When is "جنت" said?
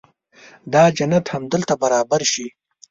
0.97-1.25